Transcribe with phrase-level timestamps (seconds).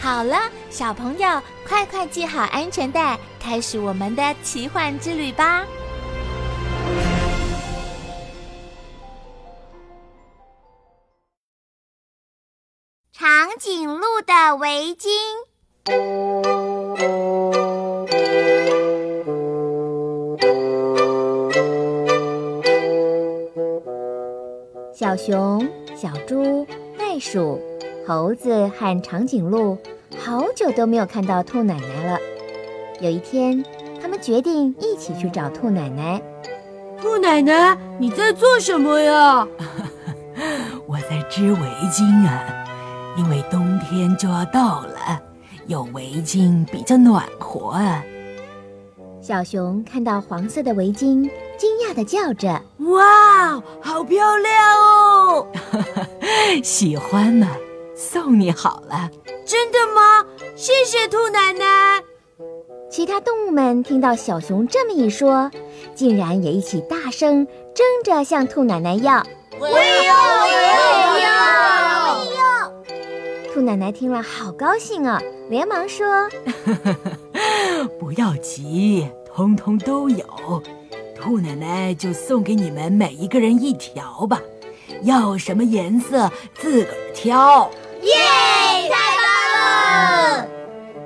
[0.00, 0.36] 好了，
[0.70, 5.64] 小朋友，快快系好安全带，开始我们的奇幻之旅吧！
[13.12, 15.08] 长颈鹿的围巾。
[24.94, 26.66] 小熊、小猪、
[26.98, 27.60] 袋鼠。
[28.08, 29.76] 猴子和长颈鹿
[30.18, 32.18] 好久都没有看到兔奶奶了。
[33.02, 33.62] 有一天，
[34.00, 36.18] 他们决定一起去找兔奶奶。
[36.98, 39.46] 兔奶奶，你在做什么呀？
[40.88, 41.58] 我在织围
[41.92, 42.64] 巾啊，
[43.18, 45.20] 因为冬天就要到了，
[45.66, 48.02] 有围巾比较暖和啊。
[49.20, 52.58] 小熊看到黄色的围巾，惊讶的叫着
[52.90, 55.46] ：“哇，好漂亮哦！
[56.64, 57.48] 喜欢吗？”
[58.00, 59.10] 送你好了，
[59.44, 60.24] 真的吗？
[60.54, 62.00] 谢谢兔奶奶。
[62.88, 65.50] 其他动物们听到小熊这么一说，
[65.96, 67.44] 竟然也一起大声
[67.74, 69.20] 争着向兔奶奶要。
[69.58, 73.52] 我也要，我也要，我也，要！
[73.52, 76.06] 兔奶奶听了好高兴啊，连忙说
[77.98, 80.24] ：“不要急，通通都有。
[81.16, 84.40] 兔奶奶就送给你们每一个人一条吧，
[85.02, 87.68] 要什么颜色自个儿挑。”
[88.02, 88.14] 耶！
[88.90, 90.46] 太棒了！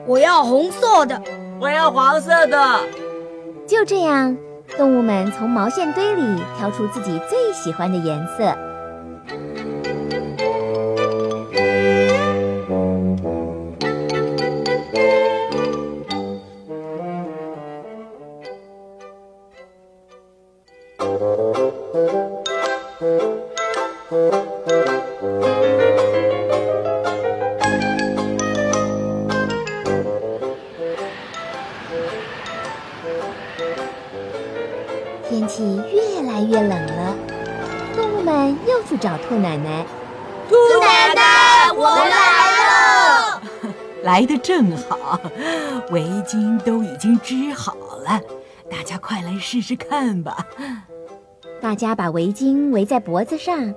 [0.06, 1.20] 我要红色的，
[1.60, 2.80] 我要黄色的。
[3.66, 4.36] 就这样，
[4.76, 8.56] 动物们从毛线堆里挑出自己最喜欢的颜色。
[35.54, 37.14] 气越来越冷了，
[37.94, 39.84] 动物们又去找兔奶奶。
[40.48, 42.16] 兔奶奶，我们来
[42.56, 43.42] 了！
[44.02, 45.20] 来的正好，
[45.90, 48.18] 围巾都已经织好了，
[48.70, 50.38] 大家快来试试看吧。
[51.60, 53.74] 大家把围巾围在脖子上，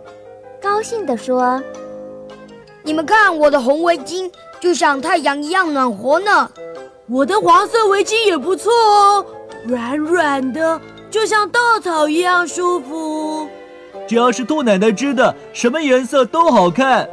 [0.61, 1.61] 高兴地说
[2.83, 4.31] ：“你们看，我的红围巾
[4.61, 6.49] 就像太阳一样暖和呢。
[7.09, 9.25] 我的黄色围巾也不错哦，
[9.65, 10.79] 软软的。”
[11.09, 13.47] 就像稻草一样舒服。
[14.07, 17.09] 只要是兔奶奶织的，什么颜色都好看。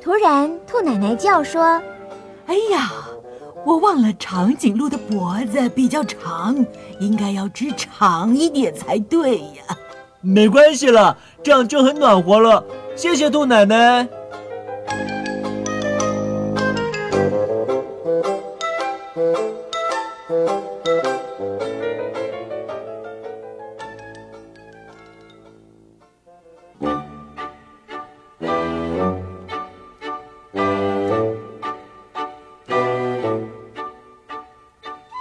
[0.00, 1.62] 突然，兔奶奶叫说
[2.46, 2.92] ：“哎呀，
[3.66, 6.64] 我忘了长颈鹿的脖子比较长，
[7.00, 9.76] 应该要织长一点才对呀。”
[10.20, 12.64] 没关系了，这样就很暖和了。
[12.96, 14.08] 谢谢兔奶奶。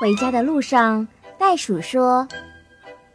[0.08, 1.06] 回家的路上，
[1.38, 2.26] 袋鼠说：“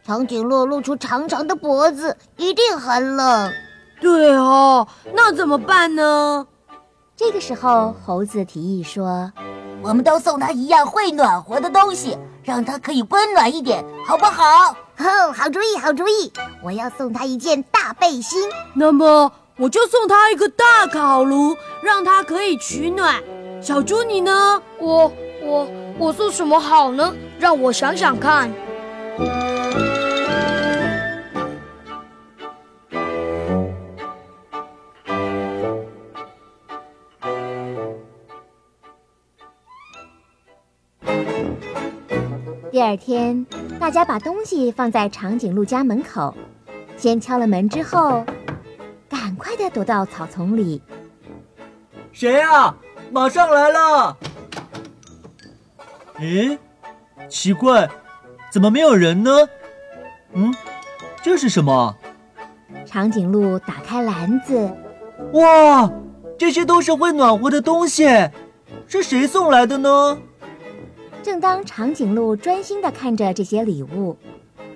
[0.05, 3.51] 长颈鹿露出长长的脖子，一定很冷。
[3.99, 6.45] ”“对哦，那怎么办呢？”
[7.17, 9.33] 这个时候，猴子提议说
[9.81, 14.43] ：“我们都送它一样会暖和的东西，让它可以温暖一点，好不好
[14.99, 16.31] ？”“哦，好主意，好主意！
[16.63, 18.39] 我要送它一件大背心。
[18.75, 23.15] 那么，我就送它一个大烤炉，让它可以取暖。
[23.63, 25.11] 小猪，你呢？”“我，
[25.43, 25.67] 我。”
[25.99, 27.13] 我做什么好呢？
[27.39, 28.51] 让我想想看。
[42.71, 43.45] 第二天，
[43.79, 46.33] 大家把东西放在长颈鹿家门口，
[46.97, 48.25] 先敲了门，之后
[49.07, 50.81] 赶快的躲到草丛里。
[52.11, 52.73] 谁呀？
[53.11, 54.17] 马上来了。
[56.19, 56.57] 咦，
[57.27, 57.89] 奇怪，
[58.51, 59.31] 怎么没有人呢？
[60.33, 60.53] 嗯，
[61.21, 61.95] 这是什么？
[62.85, 64.71] 长颈鹿打开篮子，
[65.33, 65.89] 哇，
[66.37, 68.03] 这些都是会暖和的东西，
[68.87, 70.17] 是谁送来的呢？
[71.21, 74.17] 正当长颈鹿专心的看着这些礼物，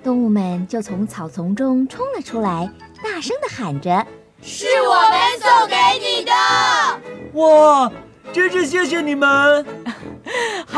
[0.02, 2.70] 动物们就从草丛中冲了出来，
[3.02, 4.06] 大声的喊着
[4.40, 6.32] ：“是我们送给你的！”
[7.38, 7.92] 哇，
[8.32, 9.64] 真是谢谢你们！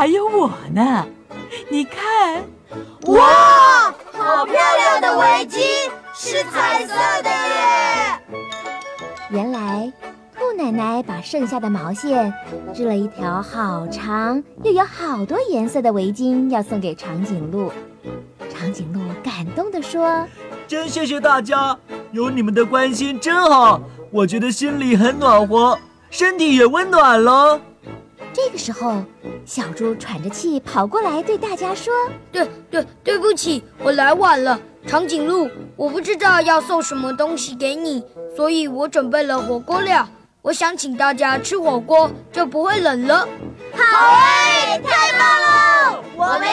[0.01, 1.05] 还有我呢，
[1.69, 2.43] 你看，
[3.05, 5.61] 哇，好漂亮的围巾，
[6.11, 8.19] 是彩色的耶！
[9.29, 9.93] 原来。
[10.35, 12.33] 兔奶奶把剩下的毛线
[12.73, 17.71] 织了一条好长又有好多颜色的围巾，要送给长颈鹿。
[18.49, 20.25] 长颈鹿感动地说
[20.67, 21.77] ：“真谢谢大家，
[22.11, 25.77] 有你们的关心真好，我觉得心里很暖和，
[26.09, 27.61] 身体也温暖了。”
[28.33, 29.03] 这个时候，
[29.45, 31.93] 小猪喘着气跑过来对大家说
[32.31, 34.59] ：“对对，对不起，我来晚了。
[34.87, 38.03] 长颈鹿，我不知道要送什么东西给你，
[38.35, 40.07] 所以我准备了火锅料。”
[40.41, 43.27] 我想请大家吃火锅，就不会冷了。
[43.73, 45.19] 好哎，太棒
[45.93, 46.03] 了！
[46.15, 46.47] 我们